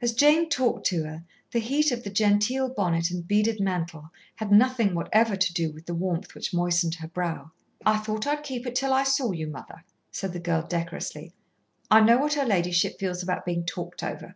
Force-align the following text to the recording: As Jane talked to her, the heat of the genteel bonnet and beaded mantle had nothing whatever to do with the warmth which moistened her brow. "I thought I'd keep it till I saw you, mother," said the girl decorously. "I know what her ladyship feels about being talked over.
As 0.00 0.14
Jane 0.14 0.48
talked 0.48 0.86
to 0.86 1.04
her, 1.04 1.22
the 1.50 1.58
heat 1.58 1.92
of 1.92 2.02
the 2.02 2.08
genteel 2.08 2.70
bonnet 2.70 3.10
and 3.10 3.28
beaded 3.28 3.60
mantle 3.60 4.10
had 4.36 4.50
nothing 4.50 4.94
whatever 4.94 5.36
to 5.36 5.52
do 5.52 5.70
with 5.70 5.84
the 5.84 5.94
warmth 5.94 6.34
which 6.34 6.54
moistened 6.54 6.94
her 6.94 7.08
brow. 7.08 7.50
"I 7.84 7.98
thought 7.98 8.26
I'd 8.26 8.42
keep 8.42 8.66
it 8.66 8.74
till 8.74 8.94
I 8.94 9.04
saw 9.04 9.32
you, 9.32 9.48
mother," 9.48 9.84
said 10.10 10.32
the 10.32 10.40
girl 10.40 10.62
decorously. 10.62 11.34
"I 11.90 12.00
know 12.00 12.16
what 12.16 12.32
her 12.32 12.46
ladyship 12.46 12.98
feels 12.98 13.22
about 13.22 13.44
being 13.44 13.66
talked 13.66 14.02
over. 14.02 14.34